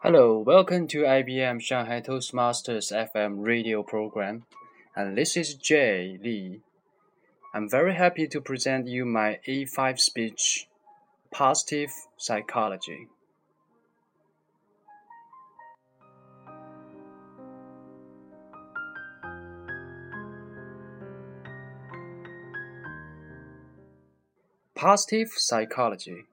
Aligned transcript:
Hello, 0.00 0.38
welcome 0.38 0.86
to 0.86 0.98
IBM 0.98 1.60
Shanghai 1.60 2.00
Toastmasters 2.00 2.92
FM 2.92 3.44
radio 3.44 3.82
program, 3.82 4.44
and 4.94 5.18
this 5.18 5.36
is 5.36 5.54
Jay 5.54 6.16
Lee. 6.22 6.60
I'm 7.52 7.68
very 7.68 7.96
happy 7.96 8.28
to 8.28 8.40
present 8.40 8.86
you 8.86 9.04
my 9.04 9.40
A5 9.48 9.98
speech, 9.98 10.68
Positive 11.32 11.90
Psychology. 12.16 13.08
Positive 24.76 25.32
Psychology. 25.34 26.26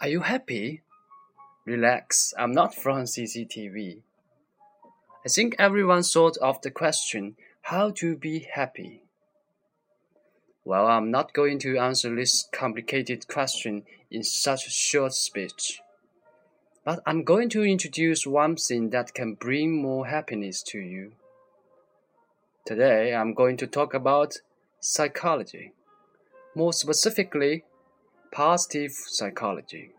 Are 0.00 0.08
you 0.08 0.20
happy? 0.20 0.82
Relax, 1.70 2.34
I'm 2.36 2.50
not 2.50 2.74
from 2.74 3.04
CCTV. 3.04 4.00
I 5.24 5.28
think 5.28 5.54
everyone 5.56 6.02
thought 6.02 6.36
of 6.38 6.60
the 6.62 6.70
question 6.72 7.36
how 7.62 7.92
to 7.92 8.16
be 8.16 8.40
happy. 8.40 9.04
Well, 10.64 10.88
I'm 10.88 11.12
not 11.12 11.32
going 11.32 11.60
to 11.60 11.78
answer 11.78 12.12
this 12.12 12.48
complicated 12.50 13.28
question 13.28 13.84
in 14.10 14.24
such 14.24 14.66
a 14.66 14.70
short 14.70 15.12
speech. 15.12 15.80
But 16.84 17.04
I'm 17.06 17.22
going 17.22 17.48
to 17.50 17.62
introduce 17.62 18.26
one 18.26 18.56
thing 18.56 18.90
that 18.90 19.14
can 19.14 19.34
bring 19.34 19.80
more 19.80 20.08
happiness 20.08 20.64
to 20.64 20.80
you. 20.80 21.12
Today, 22.66 23.14
I'm 23.14 23.32
going 23.32 23.56
to 23.58 23.68
talk 23.68 23.94
about 23.94 24.38
psychology. 24.80 25.70
More 26.56 26.72
specifically, 26.72 27.62
positive 28.32 28.90
psychology. 28.90 29.92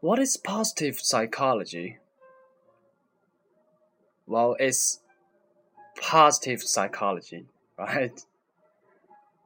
What 0.00 0.18
is 0.18 0.38
positive 0.38 0.98
psychology? 0.98 1.98
Well, 4.26 4.56
it's 4.58 5.00
positive 6.00 6.62
psychology, 6.62 7.44
right? 7.78 8.18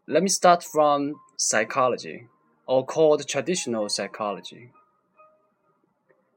Let 0.06 0.22
me 0.22 0.28
start 0.28 0.62
from 0.62 1.16
psychology, 1.36 2.28
or 2.66 2.86
called 2.86 3.26
traditional 3.26 3.88
psychology. 3.88 4.70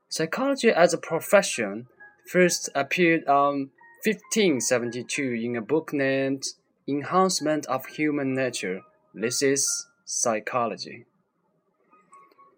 Psychology 0.10 0.72
as 0.72 0.96
a 0.96 0.98
profession 0.98 1.86
first 2.26 2.70
appeared 2.74 3.28
on 3.28 3.70
1572 4.04 5.22
in 5.44 5.56
a 5.56 5.62
book 5.62 5.94
named 5.94 6.44
Enhancement 6.88 7.68
of 7.68 7.86
Human 7.86 8.34
Nature. 8.34 8.82
This 9.14 9.44
is 9.44 9.86
psychology. 10.06 11.06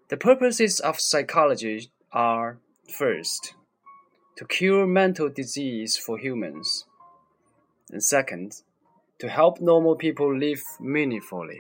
The 0.10 0.18
purposes 0.18 0.80
of 0.80 1.00
psychology 1.00 1.92
are 2.12 2.58
first, 2.92 3.54
to 4.38 4.46
cure 4.46 4.88
mental 4.88 5.30
disease 5.30 5.98
for 5.98 6.18
humans, 6.18 6.86
and 7.92 8.04
second, 8.04 8.64
to 9.20 9.30
help 9.30 9.62
normal 9.62 9.96
people 9.96 10.36
live 10.36 10.64
meaningfully. 10.80 11.60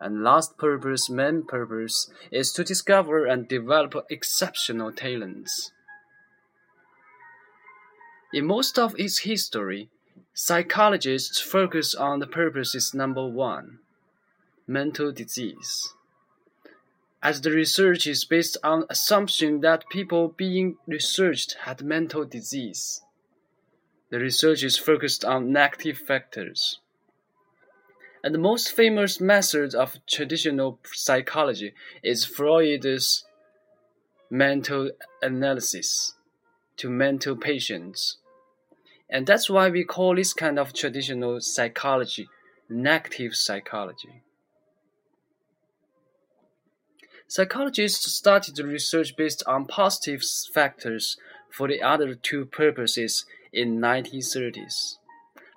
And 0.00 0.24
last 0.24 0.58
purpose, 0.58 1.08
main 1.08 1.44
purpose, 1.44 2.10
is 2.32 2.50
to 2.54 2.64
discover 2.64 3.26
and 3.26 3.46
develop 3.46 3.94
exceptional 4.10 4.90
talents. 4.90 5.70
In 8.34 8.44
most 8.44 8.76
of 8.76 8.98
its 8.98 9.18
history, 9.18 9.88
psychologists 10.34 11.40
focus 11.40 11.94
on 11.94 12.18
the 12.18 12.26
purposes 12.26 12.92
number 12.92 13.24
one 13.28 13.78
mental 14.66 15.12
disease 15.12 15.94
as 17.22 17.40
the 17.40 17.50
research 17.50 18.06
is 18.06 18.24
based 18.24 18.56
on 18.62 18.84
assumption 18.88 19.60
that 19.60 19.88
people 19.90 20.28
being 20.28 20.76
researched 20.86 21.56
had 21.64 21.82
mental 21.82 22.24
disease. 22.24 23.02
The 24.10 24.18
research 24.18 24.62
is 24.64 24.76
focused 24.76 25.24
on 25.24 25.52
negative 25.52 25.98
factors. 25.98 26.80
And 28.24 28.34
the 28.34 28.38
most 28.38 28.72
famous 28.72 29.20
method 29.20 29.74
of 29.74 29.98
traditional 30.06 30.78
psychology 30.84 31.74
is 32.02 32.24
Freud's 32.24 33.24
mental 34.30 34.90
analysis 35.22 36.14
to 36.76 36.90
mental 36.90 37.36
patients. 37.36 38.18
And 39.08 39.26
that's 39.26 39.50
why 39.50 39.68
we 39.68 39.84
call 39.84 40.16
this 40.16 40.32
kind 40.32 40.58
of 40.58 40.72
traditional 40.72 41.40
psychology 41.40 42.28
negative 42.70 43.34
psychology. 43.34 44.22
Psychologists 47.30 48.10
started 48.10 48.58
research 48.58 49.14
based 49.16 49.44
on 49.46 49.64
positive 49.64 50.20
factors 50.52 51.16
for 51.48 51.68
the 51.68 51.80
other 51.80 52.12
two 52.16 52.44
purposes 52.44 53.24
in 53.52 53.78
1930s. 53.78 54.96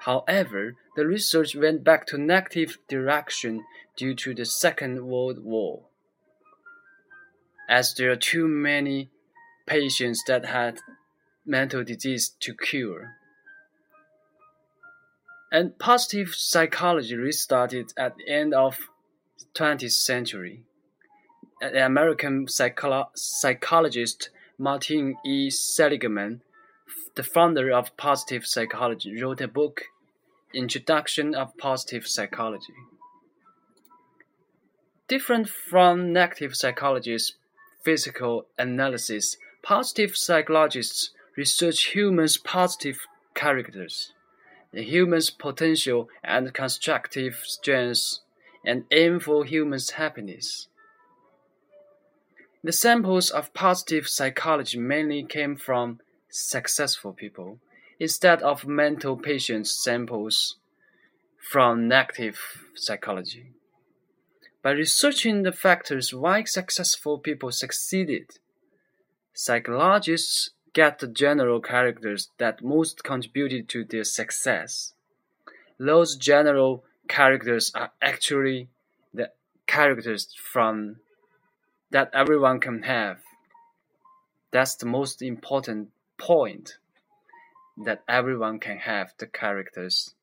However, 0.01 0.75
the 0.95 1.07
research 1.07 1.56
went 1.56 1.84
back 1.84 2.06
to 2.06 2.17
negative 2.19 2.78
direction 2.88 3.63
due 3.97 4.13
to 4.13 4.35
the 4.35 4.45
Second 4.45 5.07
World 5.07 5.44
War. 5.44 5.85
As 7.67 7.95
there 7.95 8.11
are 8.11 8.17
too 8.17 8.47
many 8.47 9.09
patients 9.66 10.23
that 10.28 10.45
had 10.45 10.78
mental 11.44 11.84
disease 11.84 12.35
to 12.41 12.53
cure. 12.53 13.13
And 15.51 15.79
positive 15.79 16.35
psychology 16.35 17.16
restarted 17.16 17.94
at 17.97 18.16
the 18.17 18.31
end 18.31 18.53
of 18.53 18.78
20th 19.55 19.94
century 19.94 20.66
the 21.72 21.85
American 21.85 22.47
psycholo 22.47 23.07
psychologist 23.16 24.29
Martin 24.57 25.16
E. 25.25 25.50
Seligman, 25.50 26.41
the 27.16 27.24
founder 27.24 27.72
of 27.72 27.96
positive 27.96 28.46
psychology, 28.46 29.22
wrote 29.22 29.41
a 29.41 29.47
book, 29.47 29.85
Introduction 30.53 31.34
of 31.34 31.57
Positive 31.57 32.06
Psychology. 32.06 32.73
Different 35.07 35.50
from 35.50 36.13
negative 36.13 36.56
psychology's 36.56 37.35
physical 37.84 38.46
analysis, 38.57 39.38
positive 39.62 40.16
psychologists 40.16 41.12
research 41.35 41.85
humans' 41.96 42.38
positive 42.38 43.07
characters, 43.34 44.13
the 44.72 44.84
human's 44.84 45.29
potential 45.29 46.09
and 46.23 46.53
constructive 46.53 47.41
strengths, 47.44 48.22
and 48.66 48.85
aim 48.91 49.19
for 49.19 49.46
humans' 49.46 49.91
happiness. 49.91 50.68
The 52.63 52.72
samples 52.72 53.29
of 53.29 53.53
positive 53.53 54.07
psychology 54.07 54.79
mainly 54.79 55.24
came 55.24 55.57
from 55.57 56.00
successful 56.29 57.12
people, 57.12 57.59
instead 58.00 58.41
of 58.41 58.66
mental 58.66 59.18
patients 59.18 59.72
samples 59.72 60.56
from 61.38 61.90
negative 61.90 62.40
psychology. 62.73 63.52
By 64.62 64.72
researching 64.72 65.44
the 65.44 65.52
factors 65.52 66.13
why 66.13 66.46
successful 66.46 67.18
people 67.19 67.52
succeeded, 67.52 68.40
psychologists 69.34 70.52
get 70.72 71.00
the 71.00 71.07
general 71.07 71.59
characters 71.59 72.29
that 72.38 72.63
most 72.63 73.03
contributed 73.03 73.68
to 73.69 73.84
their 73.84 74.06
success. 74.06 74.94
Those 75.78 76.16
general 76.16 76.85
characters 77.09 77.73
are 77.76 77.91
actually 78.02 78.70
the 79.14 79.32
characters 79.67 80.34
from 80.41 80.97
that 81.93 82.09
everyone 82.11 82.59
can 82.59 82.84
have. 82.84 83.19
That's 84.51 84.75
the 84.75 84.87
most 84.87 85.22
important 85.22 85.90
point 86.17 86.78
that 87.78 88.03
everyone 88.07 88.59
can 88.59 88.79
have 88.79 89.13
the 89.19 89.28
characters. 89.28 90.16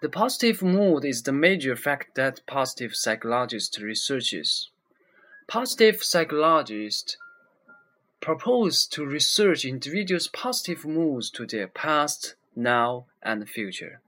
The 0.00 0.08
positive 0.08 0.62
mood 0.62 1.04
is 1.04 1.22
the 1.22 1.32
major 1.32 1.76
fact 1.76 2.14
that 2.14 2.40
positive 2.46 2.96
psychologist 2.96 3.78
researches. 3.78 4.70
Positive 5.46 6.02
psychologists 6.02 7.18
propose 8.22 8.86
to 8.86 9.04
research 9.04 9.66
individuals' 9.66 10.28
positive 10.28 10.86
moods 10.86 11.30
to 11.30 11.46
their 11.46 11.68
past, 11.68 12.36
now, 12.56 13.04
and 13.22 13.46
future. 13.46 14.00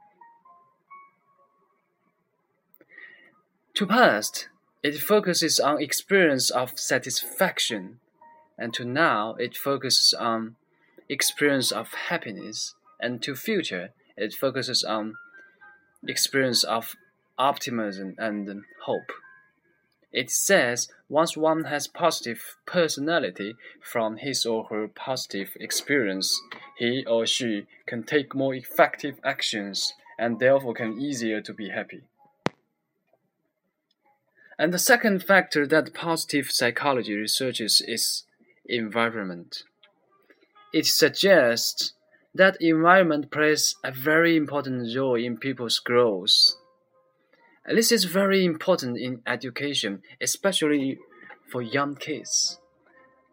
To 3.74 3.86
past, 3.86 4.48
it 4.82 4.99
focuses 4.99 5.61
on 5.61 5.81
experience 5.81 6.50
of 6.50 6.79
satisfaction, 6.79 8.00
and 8.58 8.75
to 8.75 8.84
now 8.84 9.34
it 9.34 9.56
focuses 9.56 10.12
on 10.14 10.56
experience 11.08 11.70
of 11.70 11.94
happiness, 12.08 12.75
and 13.00 13.23
to 13.23 13.34
future 13.34 13.90
it 14.17 14.34
focuses 14.34 14.84
on 14.84 15.14
experience 16.06 16.64
of 16.64 16.96
optimism 17.38 18.14
and 18.19 18.64
hope. 18.84 19.12
It 20.12 20.31
says 20.31 20.88
once 21.08 21.37
one 21.37 21.64
has 21.64 21.87
positive 21.87 22.56
personality 22.67 23.55
from 23.81 24.19
his 24.19 24.44
or 24.44 24.64
her 24.64 24.88
positive 24.88 25.56
experience, 25.58 26.38
he 26.76 27.05
or 27.06 27.25
she 27.25 27.67
can 27.87 28.02
take 28.02 28.34
more 28.34 28.55
effective 28.55 29.19
actions 29.25 29.94
and 30.19 30.38
therefore 30.38 30.75
can 30.75 31.00
easier 31.00 31.40
to 31.40 31.55
be 31.55 31.70
happy. 31.70 32.02
And 34.58 34.72
the 34.72 34.78
second 34.78 35.22
factor 35.25 35.66
that 35.66 35.94
positive 35.94 36.50
psychology 36.50 37.14
researches 37.14 37.82
is 37.87 38.25
environment. 38.66 39.64
It 40.72 40.87
suggests 40.87 41.93
that 42.34 42.56
environment 42.60 43.31
plays 43.31 43.75
a 43.84 43.93
very 43.93 44.37
important 44.37 44.96
role 44.96 45.16
in 45.16 45.37
people's 45.37 45.78
growth. 45.78 46.54
This 47.66 47.93
is 47.93 48.04
very 48.04 48.44
important 48.44 48.99
in 48.99 49.22
education, 49.26 50.02
especially 50.20 50.98
for 51.50 51.62
young 51.62 51.94
kids. 51.94 52.58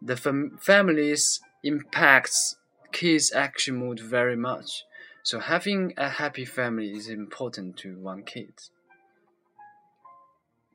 The 0.02 0.16
fam- 0.16 0.58
family's 0.60 1.40
impacts 1.64 2.56
kids' 2.92 3.32
action 3.32 3.76
mood 3.76 4.00
very 4.00 4.36
much. 4.36 4.84
So 5.22 5.40
having 5.40 5.94
a 5.96 6.08
happy 6.08 6.44
family 6.44 6.90
is 6.92 7.08
important 7.08 7.76
to 7.78 7.98
one 7.98 8.22
kid. 8.22 8.52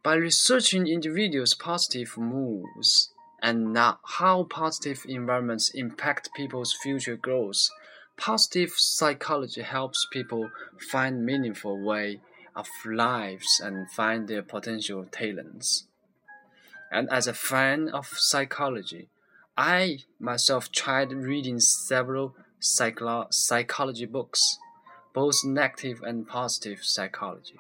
By 0.06 0.14
researching 0.14 0.86
individuals' 0.86 1.56
positive 1.56 2.16
moves 2.16 3.10
and 3.42 3.76
how 4.04 4.44
positive 4.44 5.04
environments 5.10 5.72
impact 5.74 6.30
people's 6.36 6.74
future 6.74 7.16
growth, 7.16 7.72
positive 8.16 8.70
psychology 8.78 9.64
helps 9.64 10.06
people 10.12 10.52
find 10.92 11.26
meaningful 11.26 11.84
way 11.84 12.22
of 12.56 12.68
lives 12.86 13.60
and 13.60 13.90
find 13.90 14.28
their 14.28 14.44
potential 14.44 15.06
talents. 15.06 15.88
And 16.92 17.10
as 17.10 17.26
a 17.26 17.34
fan 17.34 17.90
of 17.90 18.06
psychology, 18.06 19.10
I 19.58 20.02
myself 20.20 20.72
tried 20.72 21.14
reading 21.14 21.60
several 21.60 22.36
psycholo 22.62 23.34
psychology 23.34 24.06
books, 24.06 24.60
both 25.16 25.44
negative 25.44 26.04
and 26.04 26.28
positive 26.28 26.84
psychology. 26.84 27.58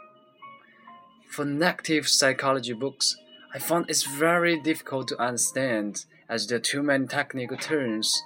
For 1.29 1.45
negative 1.45 2.07
psychology 2.07 2.73
books, 2.73 3.17
I 3.53 3.59
found 3.59 3.89
it's 3.89 4.03
very 4.03 4.59
difficult 4.59 5.07
to 5.09 5.21
understand 5.21 6.05
as 6.29 6.47
there 6.47 6.57
are 6.57 6.61
too 6.61 6.81
many 6.83 7.07
technical 7.07 7.57
terms 7.57 8.23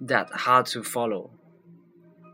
that 0.00 0.30
hard 0.30 0.66
to 0.66 0.82
follow. 0.82 1.30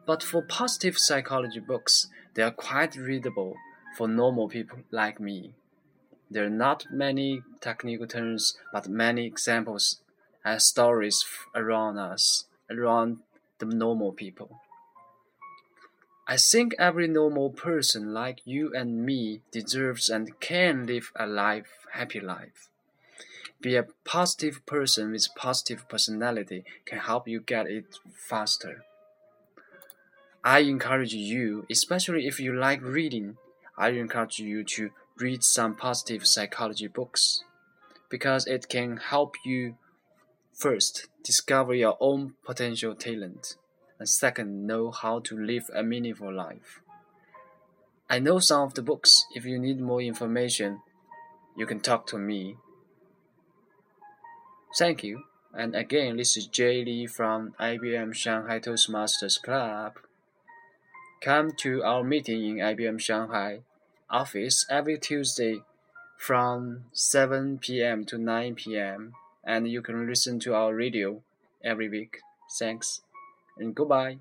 But 0.06 0.22
for 0.22 0.42
positive 0.42 0.98
psychology 0.98 1.60
books, 1.60 2.08
they 2.34 2.42
are 2.42 2.50
quite 2.50 2.96
readable 2.96 3.56
for 3.96 4.08
normal 4.08 4.48
people 4.48 4.78
like 4.90 5.20
me. 5.20 5.54
There 6.30 6.44
are 6.44 6.50
not 6.50 6.86
many 6.90 7.42
technical 7.60 8.06
terms, 8.06 8.58
but 8.72 8.88
many 8.88 9.26
examples 9.26 10.00
and 10.44 10.60
stories 10.60 11.24
around 11.54 11.98
us, 11.98 12.44
around 12.70 13.18
the 13.58 13.66
normal 13.66 14.12
people. 14.12 14.60
I 16.26 16.36
think 16.36 16.74
every 16.78 17.06
normal 17.06 17.50
person 17.50 18.14
like 18.14 18.40
you 18.44 18.72
and 18.74 19.04
me 19.04 19.42
deserves 19.50 20.08
and 20.08 20.38
can 20.40 20.86
live 20.86 21.12
a 21.16 21.26
life, 21.26 21.86
happy 21.92 22.20
life. 22.20 22.68
Be 23.60 23.76
a 23.76 23.86
positive 24.04 24.64
person 24.66 25.12
with 25.12 25.34
positive 25.36 25.88
personality 25.88 26.64
can 26.86 26.98
help 26.98 27.28
you 27.28 27.40
get 27.40 27.66
it 27.66 27.98
faster. 28.14 28.84
I 30.42 30.60
encourage 30.60 31.14
you, 31.14 31.66
especially 31.70 32.26
if 32.26 32.40
you 32.40 32.54
like 32.54 32.82
reading, 32.82 33.36
I 33.76 33.90
encourage 33.90 34.38
you 34.38 34.64
to 34.64 34.90
read 35.16 35.42
some 35.42 35.76
positive 35.76 36.26
psychology 36.26 36.86
books 36.86 37.44
because 38.08 38.46
it 38.46 38.68
can 38.68 38.98
help 38.98 39.34
you 39.44 39.76
First, 40.54 41.08
discover 41.24 41.74
your 41.74 41.96
own 41.98 42.34
potential 42.44 42.94
talent, 42.94 43.56
and 43.98 44.08
second, 44.08 44.66
know 44.66 44.90
how 44.90 45.20
to 45.20 45.36
live 45.36 45.70
a 45.74 45.82
meaningful 45.82 46.32
life. 46.32 46.80
I 48.08 48.18
know 48.18 48.38
some 48.38 48.62
of 48.62 48.74
the 48.74 48.82
books. 48.82 49.26
If 49.34 49.44
you 49.44 49.58
need 49.58 49.80
more 49.80 50.00
information, 50.00 50.80
you 51.56 51.66
can 51.66 51.80
talk 51.80 52.06
to 52.08 52.18
me. 52.18 52.56
Thank 54.76 55.02
you. 55.02 55.24
And 55.52 55.74
again, 55.74 56.16
this 56.16 56.36
is 56.36 56.46
Jay 56.46 56.84
Lee 56.84 57.06
from 57.06 57.54
IBM 57.60 58.14
Shanghai 58.14 58.58
Toastmasters 58.58 59.40
Club. 59.40 59.94
Come 61.22 61.52
to 61.58 61.82
our 61.82 62.02
meeting 62.02 62.58
in 62.58 62.64
IBM 62.64 63.00
Shanghai 63.00 63.60
office 64.10 64.66
every 64.68 64.98
Tuesday 64.98 65.62
from 66.18 66.84
7 66.92 67.58
p.m. 67.58 68.04
to 68.04 68.18
9 68.18 68.54
p.m 68.54 69.14
and 69.46 69.68
you 69.68 69.82
can 69.82 70.06
listen 70.06 70.40
to 70.40 70.54
our 70.54 70.74
radio 70.74 71.20
every 71.62 71.88
week. 71.88 72.18
Thanks 72.58 73.00
and 73.58 73.74
goodbye. 73.74 74.18